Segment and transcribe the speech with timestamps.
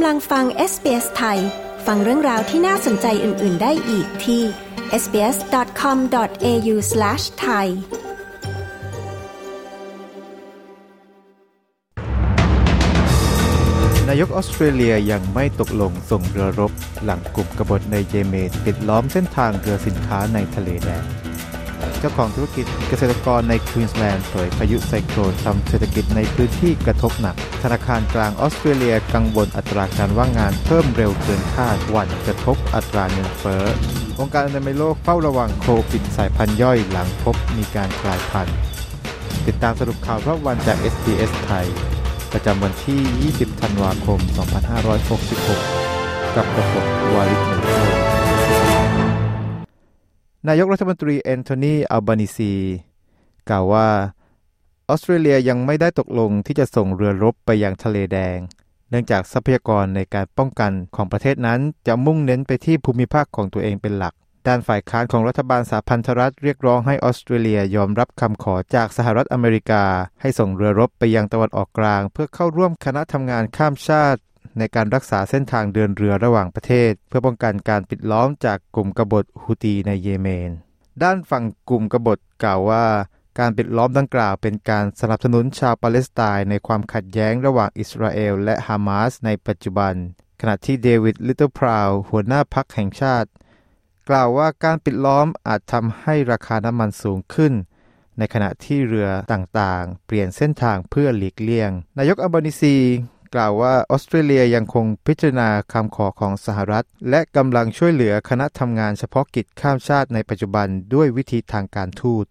[0.00, 1.38] กำลังฟัง SBS ไทย
[1.86, 4.42] ฟังเรื่องราวที่น่าสนใจอื่น ๆ ได้อีกที่
[5.02, 7.66] sbs.com.au/thai
[14.08, 16.72] นายกออสเตรเลียยังไม่ตกลงส่งเรือรบ
[17.04, 21.04] หลังกลุ่มกบฏในเยเมนปิดล้อมเส้นทางเรือสินค้าในทะเลแดง
[22.00, 33.64] เจ้าของธุรกิจเกษตรกรในควีนส์แลนด์เผยพายุไซโคลนทำเศรษฐกิจในพื้นที่กระทบหนัก ธนาคารกลางออสเตรเลียกังวลอัตราการว่างงานเพิ่มเร็วเกินคาดหวั่นกระทบอัตราเงินเฟ้อ
[34.20, 38.56] องค์การอนามัยโลกเฝ้าระวังโควิดสายพันธุ์ย่อยหลังพบมีการกลายพันธุ์
[39.46, 41.66] ติดตามสรุปข่าวรอบวันจาก SBS ไทย
[42.32, 44.18] ประจำวันที่ 20 ธันวาคม
[45.08, 47.97] 2566 กับกระผมวาริศนึ่งโช
[50.46, 52.54] นายกรัฐมนตรีแอนโทนีอัลบานิซี
[53.48, 53.88] กล่าวว่า
[54.88, 58.38] ออสเตรเลียยังไม่ได้ตกลงที่จะส่งเรือรบไปยังทะเลแดง
[58.90, 64.14] เนื่องจากทรัพยากรในการป้องกันของประเทศนั้นจะมุ่งเน้นไปที่ภูมิภาคของตัวเองเป็นหลัก
[64.46, 69.84] ด้านฝ่ายค้านของรัฐบาลสหพันธรัฐเรียกร้องให้ออสเตรเลียยอมรับคำขอจากสหรัฐอเมริกา
[70.20, 74.20] ให้ส่งเรือรบไปยังตะวันออกกลาง เพื่อเข้าร่วมคณะทำงานข้ามชาติ
[74.58, 80.50] ในการรักษาเส้นทางเดินเรือระหว่างประเทศ เพื่อป้องกันการปิดล้อมจากกลุ่มกบฏฮูตีในเยเมน
[81.02, 82.84] ด้านฝั่งกลุ่มกบฏกล่าวว่า
[83.38, 89.94] การปิดล้อมดังกล่าวเป็นการสนับสนุนชาวปาเลสไตน์ในความขัดแย้งระหว่างอิสราเอลและฮามาสในปัจจุบัน
[90.40, 93.28] ขณะที่เดวิดลิตเติ้ลพราวหัวหน้าพักแห่งชาติ
[94.08, 97.52] กล่าวว่าการปิดล้อมอาจทำให้ราคาน้ำมันสูงขึ้น
[98.18, 102.76] ในขณะที่เรือต่างๆ เปลี่ยนเส้นทางเพื่อหลีกเลี่ยง นายกอัลบานิซี
[103.34, 112.26] กล่าวว่าออสเตรเลียยังคงพิจารณาคำขอของสหรัฐ และกำลังช่วยเหลือคณะทำงานเฉพาะกิจข้ามชาติในปัจจุบันด้วยวิธีทางการทูต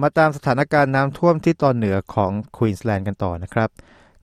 [0.00, 3.70] มาตามสถานการณ์น้ำท่วมที่ตอนเหนือของควีนสแลนด์กันต่อนะครับ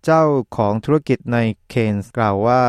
[0.03, 0.23] เจ้า
[0.57, 1.37] ของธุรกิจใน
[1.69, 2.61] เคนส์กล่าวว่า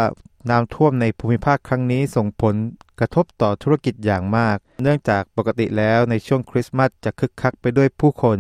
[0.51, 2.55] น้ำท่วมในภูมิภาคครั้งนี้ส่งผล
[3.01, 8.39] กระทบต่อธุรกิจอย่างมาก เนื่องจากปกติแล้วในช่วงคริสต์มาสจะคึกคักไปด้วยผู้คน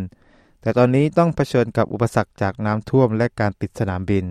[0.62, 4.24] แต่ตอนนี้ต้องเผชิญกับอุปสรรคจากน้ำท่วมและการปิดสนามบิน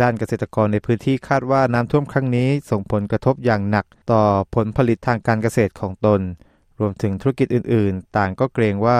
[0.00, 4.22] ด้านเกษตรกรในพื้นที่คาดว่าน้ำท่วมครั้งนี้ส่งผลกระทบอย่างหนักต่อ
[4.54, 6.20] ผลผลิตทางการเกษตรของตน
[6.80, 8.98] รวมถึงธุรกิจอื่น ๆ ต่างก็เกรงว่า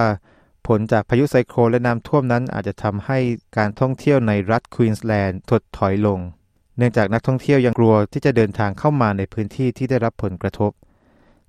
[0.67, 3.19] ผลจากพายุไซโคลนและน้ำท่วมนั้นอาจจะทำให้
[3.57, 6.21] การท่องเที่ยวในรัฐควีนส์แลนด์ถดถอยลง
[6.77, 10.71] เนื่องจากนักท่องเที่ยวยังกลัวที่จะเดินทางเข้ามาในพื้นที่ที่ได้รับผลกระทบ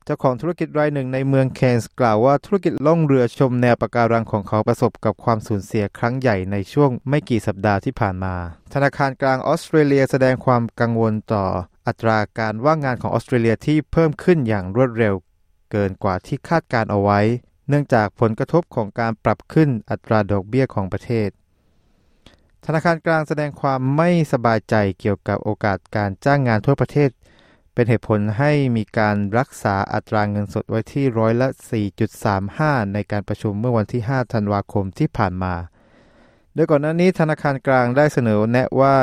[0.09, 8.35] เจ้าของธุรกิจรายหนึ่งในเมืองเคนส์กล่าวว่าธุรกิจล่องเรือชมแนวปะการังของเขาประสบกับความสูญเสียครั้งใหญ่ในช่วงไม่กี่สัปดาห์ที่ผ่านมา
[8.73, 11.45] ธนาคารกลางออสเตรเลียแสดงความกังวลต่อ
[11.87, 15.15] อัตราการว่างงานของออสเตรเลียที่เพิ่มขึ้นอย่างรวดเร็ว
[15.71, 17.19] เกินกว่าที่คาดการเอาไว้
[17.69, 21.29] เนื่องจากผลกระทบของการปรับขึ้นอัตราดอกเบี้ยของประเทศ
[22.65, 27.09] ธนาคารกลางแสดงความไม่สบายใจเกี่ยวกับโอกาสการจ้างงานทั่วประเทศ
[27.79, 31.47] เป็นเหตุผลให้มีการรักษาอัตราเงินสดไว้ที่ร้อยละ
[32.21, 35.53] 4.35 ในการประชุมเมื่อวันที่ 5 ธันวาคมที่ผ่านมา
[36.53, 38.95] โดยก่อนหน้านี้ธนาคารกลางได้เสนอแนะว่า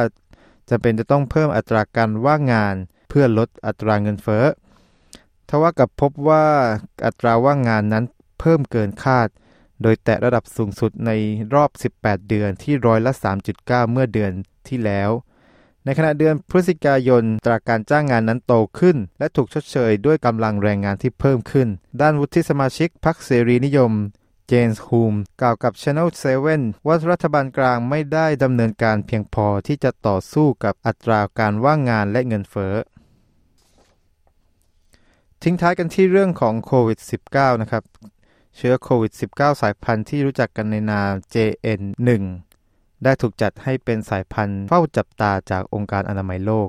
[0.70, 2.74] จะเป็นจะต้องเพิ่มอัตราการว่างงาน
[3.08, 4.44] เพื่อลดอัตราเงินเฟ้อ
[5.48, 6.46] ทว่ากับพบว่า
[7.06, 8.04] อัตราว่างงานนั้น
[8.40, 9.28] เพิ่มเกินคาด
[9.82, 11.10] โดยแตะระดับสูงสุดใน
[11.54, 13.12] รอบ 18 เดือนที่ร้อยละ
[13.52, 14.32] 3.9 เมื่อเดือน
[14.68, 15.10] ที่แล้ว
[15.84, 21.68] ในขณะเดือนพฤศจิกายนตราการจ้างงานนั้นโตขึ้น และถูกชดเชยด้วยกำลังแรงงานที่เพิ่มขึ้น
[22.00, 23.92] ด้านวุฒิสมาชิกพรรคเสรีนิยม
[24.48, 26.08] เจนส์ฮูมกล่าวกับ Channel
[26.48, 32.74] 7 ว่ารัฐบาลกลางไม่ได้ดำเนินการเพียงพอที่จะต่อสู้กับอัตราการว่างงานและเงินเฟ้อ
[35.42, 36.98] ทิ้งท้ายกันที่เรื่องของโควิด
[37.30, 37.82] -19 นะครับ
[38.56, 42.10] เชื้อโควิด -19 สายพันธุ์ที่รู้จักกันในนาม JN1
[43.02, 46.68] ได้ถูกจัดให้เป็นสายพันธุ์เฝ้าจับตาจากองค์การอนามัยโลก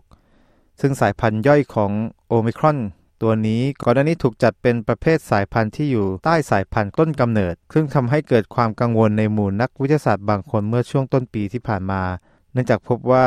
[0.81, 1.91] ซึ่งสายพันธุ์ย่อยของ
[2.27, 2.79] โอมิครอน
[3.21, 12.03] ตัวนี้ก่อนหน้านี้ถูกจัดเป็นประเภทสายพันธุ์ที่อยู่ใต้สายพันธุ์ต้นกำเนิด ซึ่งทำให้เกิดความกังวลในหมู่นักวิทยาศาสตร์บางคนเมื่อช่วงต้นปีที่ผ่านมา
[12.51, 13.25] เนื่องจากพบว่า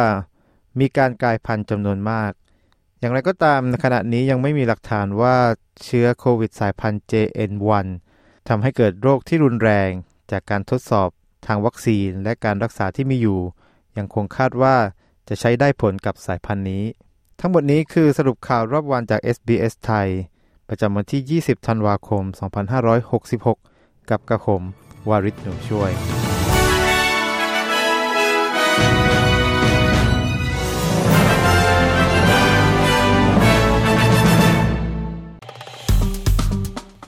[0.79, 2.33] มีการกลายพันธุ์จำนวนมาก
[2.99, 5.37] อย่างไรก็ตามในขณะนี้ยังไม่มีหลักฐานว่า
[5.85, 7.87] เชื้อโควิดสายพันธุ์ JN1
[8.49, 9.91] ทำให้เกิดโรคที่รุนแรง
[10.31, 11.11] จากการทดสอบ
[11.49, 13.41] ทางวัคซีนและการรักษาที่มีอยู่
[13.99, 14.77] ยังคงคาดว่า
[15.29, 16.85] จะใช้ได้ผลกับสายพันธุ์นี้
[17.41, 20.09] ทั้งหมดนี้คือสรุปข่าวรอบวันจาก SBS ไทย
[20.69, 22.25] ประจำวันที่ 20 ธันวาคม
[22.97, 24.63] 2566 กับกระผม
[25.09, 25.91] วาริศหนูช่วย